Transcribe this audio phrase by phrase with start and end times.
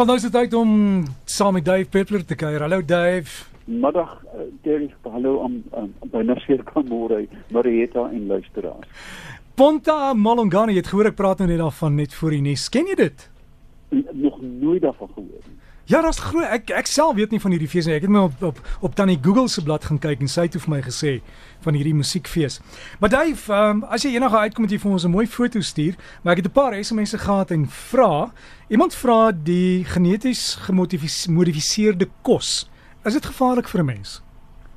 [0.00, 0.70] Want nou is dit tyd om
[1.28, 2.62] saam met Dave Peppler te kuier.
[2.64, 3.44] Hallo Dave.
[3.64, 4.14] Middag,
[4.64, 4.94] Derek.
[5.04, 7.18] Hallo aan um, byna seker kan môre
[7.52, 8.88] Marieta en luisteraars.
[9.60, 12.64] Ponta Malongani, jy het gehoor ek praat nou net daarvan net voor die nuus.
[12.72, 13.26] Ken jy dit?
[13.92, 15.58] N nog nooit daarvan gehoor nie.
[15.90, 17.96] Ja, daar's groot ek ek self weet nie van hierdie fees nie.
[17.98, 20.54] Ek het my op op op tannie Google se blad gaan kyk en sy het
[20.62, 21.16] vir my gesê
[21.64, 22.60] van hierdie musiekfees.
[23.02, 25.98] Maar Dave, um, as jy enige uitkom met jy vir ons 'n mooi foto stuur,
[26.22, 28.30] maar ek het 'n paar SMS'e gehad en vra,
[28.68, 32.70] iemand vra die geneties gemodifiseerde kos.
[33.04, 34.22] Is dit gevaarlik vir 'n mens?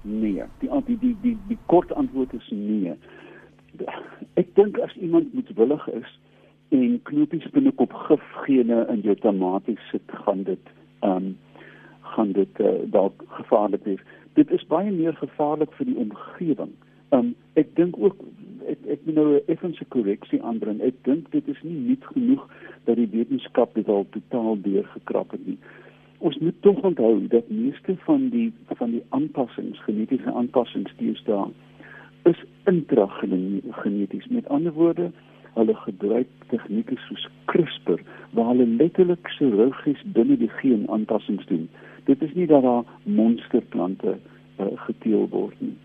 [0.02, 2.94] Nee, die die die die die kort antwoord is nee.
[4.34, 6.20] Ek dink as iemand moedwillig is
[6.70, 10.60] en knopies binnekop gif gene in jou tomaties sit, gaan dit
[11.04, 11.34] ehm um,
[12.14, 14.02] gaan dit uh, dalk gevaarlik wees.
[14.38, 16.74] Dit is baie meer gevaarlik vir die omgewing.
[17.16, 18.20] Um, ek dink ook
[18.70, 20.82] ek ek moet nou 'n effense korreksie aanbring.
[20.82, 22.44] Ek dink dit is nie nuut genoeg
[22.86, 25.58] dat die wetenskap dit al totaal deurgekrap het nie.
[26.18, 31.50] Ons moet tog onthou dat meeste van die van die aanpassings, genetiese aanpassings deesdae
[32.24, 34.28] is intrageneties.
[34.28, 35.12] Met ander woorde,
[35.54, 38.02] hulle gebruik tegnieke soos CRISPR
[38.32, 41.70] waar hulle letterlik chirurgies binne die geen aanpassings doen.
[42.06, 44.18] Dit is nie dat daar monsterplante
[44.60, 45.78] uh, geteel word nie.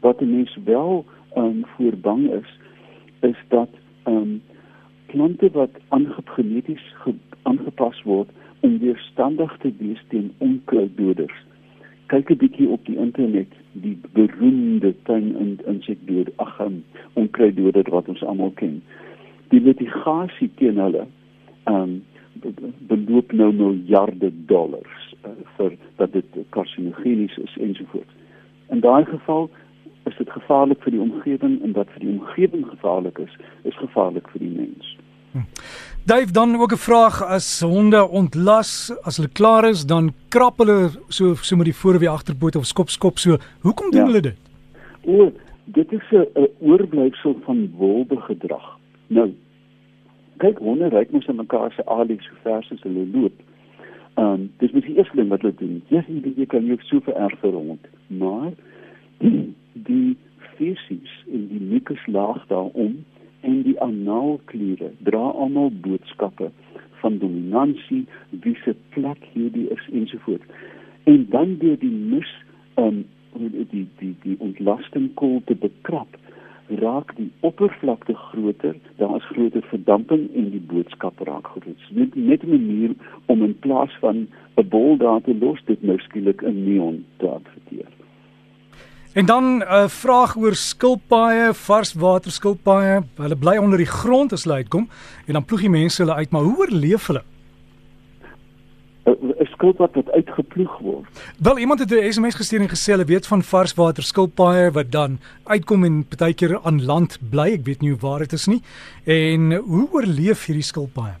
[0.00, 1.04] Wat 'n mens wel
[1.36, 2.58] um, voor bang is,
[3.20, 3.70] is dat
[4.06, 4.42] um,
[5.06, 6.94] plante wat aangeneties
[7.42, 8.28] aangepas word
[8.60, 11.44] om weerstandig te wees teen onkruiddoders.
[12.06, 18.08] Kyk 'n bietjie op die internet, die beroemde tuin in insekdood, ag, um, onkruiddoder wat
[18.08, 18.82] ons almal ken
[19.54, 21.06] die litigasie teen hulle
[21.70, 22.02] ehm um,
[22.90, 28.10] beloop nou miljarde dollars uh, vir dat dit karsinogenies is ensovoorts.
[28.74, 29.46] In daai geval
[30.10, 33.38] is dit gevaarlik vir die omgewing en wat vir die omgewing gevaarlik is,
[33.70, 34.90] is gevaarlik vir die mens.
[36.06, 40.90] Dave dan ook 'n vraag as honde ontlas as hulle klaar is dan krap hulle
[41.08, 43.36] so so met die voorwe agterpoot of skop skop so.
[43.60, 44.06] Hoekom doen ja.
[44.06, 44.36] hulle dit?
[45.04, 45.32] O,
[45.64, 48.78] dit is 'n oorblyfsel van wolbegedrag.
[49.06, 49.34] Nou,
[50.36, 53.32] kyk honde ry mos aan mekaar se alie so ver as hulle loop.
[54.14, 55.82] Ehm um, dis mos die eerste ding wat hulle doen.
[55.88, 58.52] Ja, jy weet jy kan jou so vererg vir hond, maar
[59.88, 60.16] die
[60.56, 63.04] fesies in die mukuslaag daarom
[63.44, 66.50] en die analkliere dra almal boodskappe
[67.02, 68.04] van dominansie,
[68.44, 70.44] wie se plek hierdie is ensovoorts.
[71.04, 72.30] En dan deur die mis
[72.80, 76.20] um, die die die ontlasting kol te bekrap
[76.80, 81.90] raak die oppervlakte groter, daar is groter verdamping en die boodskap raak groot.
[81.90, 82.94] Net net 'n manier
[83.26, 84.26] om in plaas van
[84.56, 87.88] 'n bol daar te los dit nou skielik 'n neon te adverteer.
[89.14, 93.02] En dan 'n uh, vraag oor skilpaaie, varswater skilpaaie.
[93.14, 94.88] Hulle bly onder die grond as hulle uitkom
[95.26, 97.22] en dan ploeg die mense hulle uit, maar hoe oorleef hulle?
[99.04, 101.06] 'n skilpad wat uitgeploeg word.
[101.38, 105.18] Wel iemand het 'n SMS gestuur en gesê hulle weet van varswater skilpaaie wat dan
[105.44, 107.52] uitkom en partykeer aan land bly.
[107.52, 108.62] Ek weet nie waar dit is nie.
[109.04, 111.14] En hoe oorleef hierdie skilpaaie?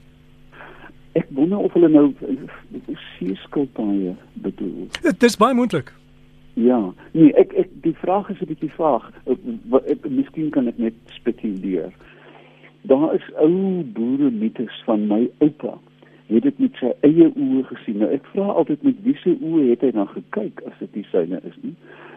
[1.12, 2.14] Ek wonder of hulle nou
[3.18, 4.88] see skilpaaie bedoel.
[5.02, 5.92] Dit is baie moontlik.
[6.54, 9.10] Ja, nee, ek ek die vraag is 'n bietjie vaag.
[10.08, 11.92] Miskien kan ek net spekuleer.
[12.82, 15.78] Daar is ou boere mites van my oupa
[16.26, 17.98] het dit met sy eie oë gesien.
[17.98, 21.06] Nou ek vra altyd met wie se oë het hy dan gekyk as dit nie
[21.10, 21.74] syne is nie.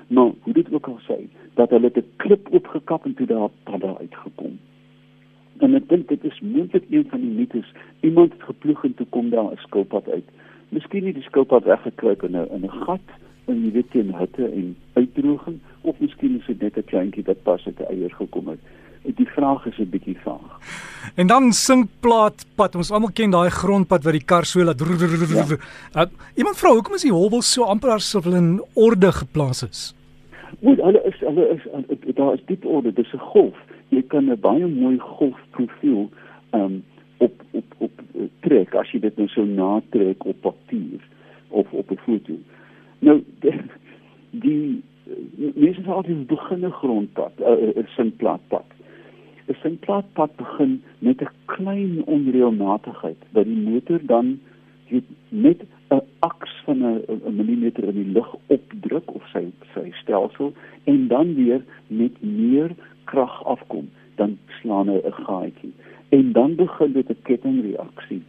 [0.08, 1.18] Maar hoe dit ook al sê,
[1.56, 4.60] dat hulle 'n klip opgekap en toe daar padda uitgekom.
[5.60, 7.74] En ek dink dit is moontlik een van die mites.
[8.00, 10.28] Iemand het geploeg en toe kom daar 'n skilpad uit.
[10.70, 13.08] Miskien het die skilpad weggekruip in 'n in 'n gat
[13.48, 17.44] in die weet in hitte en uitdroging of miskien is dit net 'n kleintjie wat
[17.44, 18.60] pas uit 'n eier gekom het
[19.16, 20.60] die vraag is 'n bietjie vaag.
[21.16, 22.76] En dan sinkplaatpad.
[22.76, 24.80] Ons almal ken daai grondpad wat die kar so laat.
[24.80, 25.46] Ja.
[25.96, 29.96] Uh, iemand vra hoekom is die hobbels so amper asof hulle in orde geplaas is?
[30.60, 32.94] Moet hulle is hulle is daar is diep orde.
[32.94, 33.58] Dis 'n golf.
[33.90, 36.10] Jy kan 'n baie mooi golfprofiel
[36.52, 36.84] um
[37.18, 37.92] op op op
[38.40, 41.00] trek as jy dit nou so natrek op papier
[41.48, 42.34] of op 'n foto.
[43.00, 43.24] Nou
[44.32, 44.84] die,
[45.56, 48.66] mense sal altyd begin 'n grondpad, 'n sinkplaatpad.
[49.48, 54.40] 'n sinkplaatpad begin met 'n klein onreëlmatigheid wat die motor dan
[55.30, 55.60] net
[55.90, 60.54] 'n aks van 'n millimeter in die lug opdruk of sy sy stelsel
[60.84, 62.72] en dan weer met meer
[63.04, 65.74] krag afkom dan slaan hy 'n gaatjie
[66.10, 68.22] en dan begin dit 'n kettingreaksie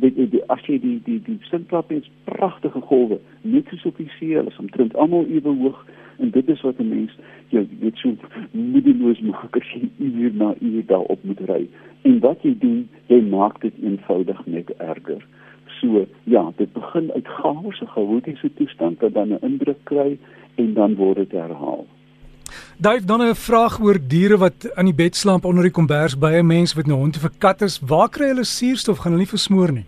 [0.00, 4.10] dit die as jy die die die sinkplaat is pragtige golwe net soos op die
[4.18, 5.84] see hulle is omtrent almal ewe hoog
[6.18, 7.12] en dit is wat 'n mens
[7.54, 8.12] jy weet so
[8.52, 11.62] moedeloos maak as jy uur na uur daarop moet ry.
[12.08, 12.80] En wat jy doen,
[13.12, 15.24] jy maak dit eenvoudig net erger.
[15.78, 20.18] So ja, dit begin uit chaos, 'n chaotiese toestand wat dan 'n indruk kry
[20.56, 21.86] en dan word dit herhaal.
[22.80, 26.32] Daai dan 'n vraag oor diere wat aan die bed slaap onder die kombers by
[26.38, 27.80] 'n mens wat nou hond of 'n kat is.
[27.80, 28.98] Waar kry hulle suurstof?
[28.98, 29.86] Gaan hulle nie versmoor nie?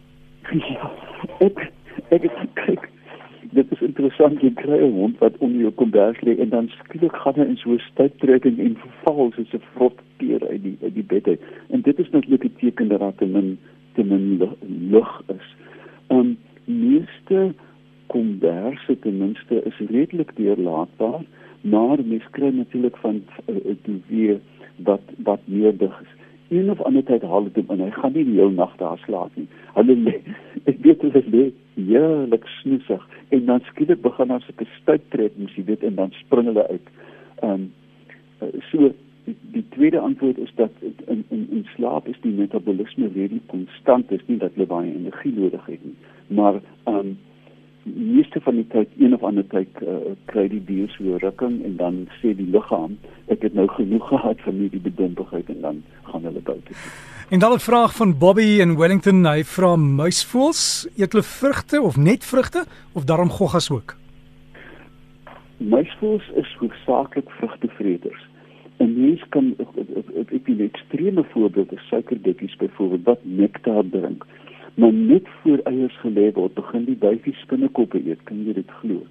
[0.50, 0.90] Ja.
[1.38, 1.72] Ek
[2.10, 2.22] ek
[2.54, 2.90] kyk
[3.52, 7.14] dit is interessant jy kry 'n hond wat onder jou kombers lê en dan skielik
[7.16, 11.08] gaan hy in so 'n stuiptrekking en verval soos 'n vrotpeer uit die uit die
[11.12, 11.40] bed uit.
[11.70, 13.58] En dit is natuurlik 'n teken dat daar te min
[13.94, 14.38] te min
[14.90, 15.46] lug is.
[16.08, 17.54] Um meeste
[18.06, 21.22] komberse ten minste is redelik deurlaatbaar,
[21.60, 24.40] maar mens kry natuurlik van uh, die weer
[24.76, 26.14] wat wat meer dig is.
[26.48, 28.98] Een of ander tyd haal dit hom en hy gaan nie die hele nag daar
[29.04, 29.46] slaap nie.
[29.74, 30.16] Hulle lê
[30.70, 31.44] ek weet hulle lê
[31.76, 34.32] heerlik snoesig en dan skielik begin
[34.80, 36.90] stout trek, mens jy weet en dan spring hulle uit.
[37.42, 37.70] Ehm um,
[38.70, 38.90] so
[39.24, 40.70] die, tweede antwoord is dat
[41.06, 45.32] in in in slaap is die metabolisme redelik konstant, is nie dat jy baie energie
[45.36, 45.96] nodig het nie.
[46.26, 47.18] Maar ehm um,
[47.84, 51.76] meeste van die tyd een of ander tyd uh, kry die dier so rukking en
[51.76, 52.98] dan sê die liggaam
[53.32, 56.76] ek het nou genoeg gehad van hierdie bedompigheid en dan gaan hulle buite toe.
[57.30, 61.96] En dan 'n vraag van Bobby in Wellington, hy vra muisvoëls eet hulle vrugte of
[61.96, 63.96] net vrugte of daarom goggas ook?
[65.56, 68.22] Muisvoëls is hoofsaaklik vrugtevreters.
[68.78, 69.54] 'n Mens kan
[70.30, 74.26] ek die ekstreme voorbeelde suikerdekkies byvoorbeeld wat nektar drink
[74.74, 79.04] maar net voor eiers gelê word, begin die duifie spinnekoppe eet, kan jy dit glo?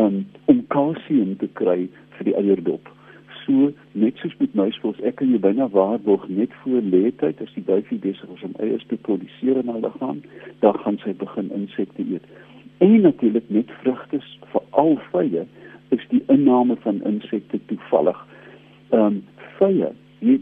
[0.00, 2.88] Um om kalsium te kry vir die eierdop.
[3.44, 7.64] So net soos met muisvoëls, ek kan jy byna waarborg net voor leetyd as die
[7.66, 10.20] duifie besig is om eiers te produseer in hulle liggaam,
[10.64, 12.26] dan gaan sy begin insekte eet.
[12.80, 14.22] En natuurlik net vrugte,
[14.52, 15.46] veral vye,
[15.90, 18.20] is die inname van insekte toevallig.
[18.94, 19.20] Um
[19.58, 20.36] vye Jy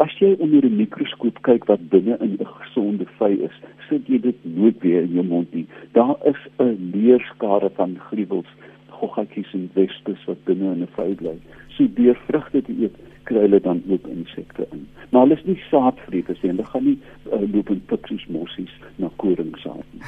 [0.00, 3.56] as jy onder 'n mikroskoop kyk wat binne in 'n gesonde vy is,
[3.88, 5.66] sit jy dit nooit weer in jou mond nie.
[5.92, 8.50] Daar is 'n leerskare van gruwels,
[8.88, 11.36] goggatjies en wespes wat binne in 'n vy bly.
[11.68, 14.88] So deur vrugte te eet, kry hulle dan ook insekte in.
[15.10, 16.50] Maar hulle is nie saadvreters nie.
[16.50, 16.98] Hulle gaan nie
[17.32, 20.02] uh, loop en pik soos mossies na koringsaad nie.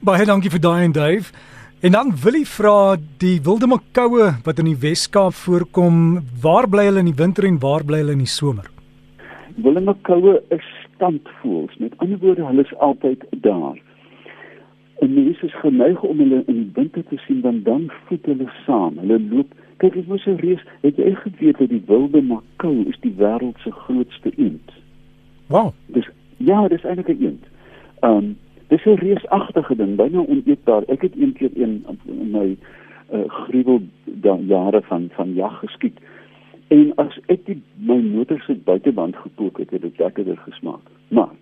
[0.00, 1.32] Baie dankie vir daai en Dave.
[1.84, 2.76] En dan wil ek vra
[3.20, 5.96] die wilde makoue wat in die Wes-Kaap voorkom,
[6.40, 8.70] waar bly hulle in die winter en waar bly hulle in die somer?
[9.66, 10.64] Wilde makoue is
[10.94, 11.74] standvoels.
[11.82, 13.76] Met ander woorde, hulle is altyd daar.
[15.04, 18.48] En mense is geneig om hulle in die winter te sien dan dan voet hulle
[18.62, 18.96] saam.
[19.02, 19.52] Hulle loop.
[19.84, 20.64] Kyk, dit was 'n reus.
[20.86, 24.72] Het jy geweet dat die wilde makou is die wêreld se grootste eend?
[25.52, 25.74] Wow.
[25.92, 27.44] Dis ja, dis eintlik 'n eend.
[28.00, 28.36] Ehm um,
[28.68, 30.82] Dis 'n reusagtige ding, byna oneetbaar.
[30.88, 32.56] Ek het een keer een in my
[33.12, 33.82] uh, gruwel
[34.46, 35.98] jare van van jag geskiet.
[36.68, 40.80] En as ek die my motor se buiteband gepook het, het dit lekkerder gesmaak.
[41.08, 41.34] Maar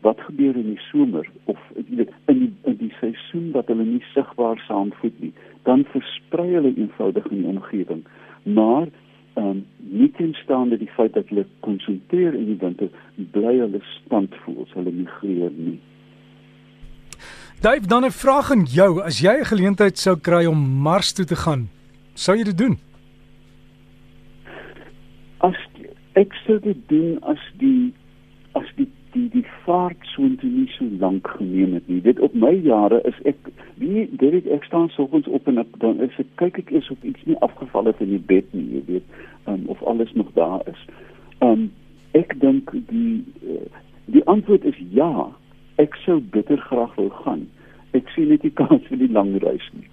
[0.00, 4.58] wat gebeur in die somer of in die in die seisoen wat hulle nie sigbaar
[4.66, 5.32] saamvoet nie,
[5.68, 8.02] dan versprei hulle eenvoudig in die omgewing.
[8.42, 8.88] Maar
[9.34, 12.88] ehm um, nie teenstaande die feit dat hulle konsentreer in die winter,
[13.30, 15.78] bly hulle standvoels, hulle migreer nie.
[17.60, 19.02] Dave, dan 'n vraag aan jou.
[19.02, 21.68] As jy 'n geleentheid sou kry om Mars toe te gaan,
[22.14, 22.78] sou jy dit doen?
[25.38, 25.56] As
[26.12, 27.92] ek sou dit doen as die
[28.52, 32.00] as die die die vaart so intoe so lank geneem het nie.
[32.00, 33.36] Dit op my jare is ek
[33.74, 37.02] wie dit ek staan soggens op en ek, dan is ek kyk ek eers of
[37.02, 39.04] iets nie afgeval het in die bed nie, jy weet,
[39.46, 40.86] um, of alles nog daar is.
[41.38, 41.72] Um
[42.12, 43.68] ek dink die uh,
[44.04, 45.28] die antwoord is ja
[45.80, 47.46] ek sou bitter graag wil gaan.
[47.96, 49.88] Ek sien net die kans vir die lang reis nie.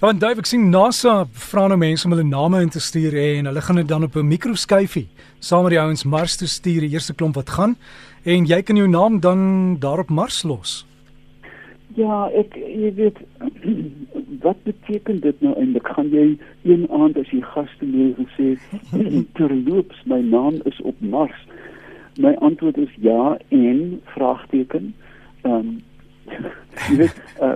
[0.00, 3.14] Ja, want Dave, ek sien NASA vra nou mense om hulle name in te stuur
[3.18, 5.08] en hulle gaan dit dan op 'n mikroskyfie
[5.40, 7.76] saam met die ouens Mars toe stuur, die eerste klomp wat gaan
[8.24, 10.86] en jy kan jou naam dan daar op Mars los.
[11.94, 13.18] Ja, ek jy weet
[14.44, 15.88] wat beteken dit nou eintlik?
[15.96, 18.56] Gaan jy een aand as jy gaste leer sê
[19.38, 21.38] terloops my naam is op Mars?
[22.16, 24.94] My antwoord is ja en vraagteken.
[25.42, 25.82] Ehm um,
[26.88, 27.52] jy weet uh,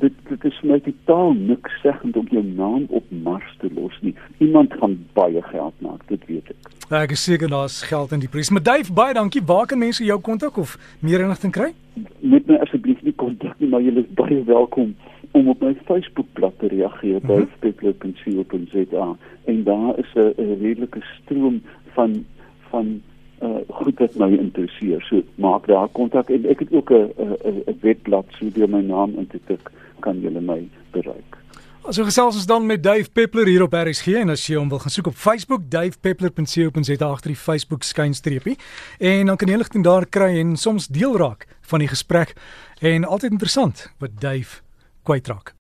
[0.00, 4.14] dit dit is my totaal niks seggend om jou naam op Mars te los nie.
[4.38, 6.70] Iemand gaan baie geld maak, dit weet ek.
[6.88, 8.50] Ja, ek is seker daar's geld in die prys.
[8.50, 9.42] Maar Dave, baie dankie.
[9.44, 11.72] Waar kan mense jou kontak of meer inligting kry?
[12.20, 14.94] Moet my asseblief nie kontak nie, maar jy is baie welkom
[15.36, 17.50] om op my Facebookblad te reageer by mhm.
[17.58, 19.08] speaker.co.za
[19.52, 21.62] en daar is 'n redelike stroom
[21.96, 22.24] van
[22.70, 23.00] van
[23.42, 25.02] uh goed wat my interesseer.
[25.08, 29.14] So maak daar kontak en ek het ook 'n 'n webblad so deur my naam
[29.18, 31.38] in te tik kan julle my bereik.
[31.88, 34.78] Also gesels ons dan met Dave Peppler hier op RSG en as jy hom wil
[34.78, 38.58] gaan soek op Facebook davepeppler.co.za agter die Facebook skynstreepie
[38.98, 42.36] en dan kan jy ligting daar kry en soms deel raak van die gesprek
[42.80, 44.60] en altyd interessant wat Dave
[45.02, 45.57] kwytraak.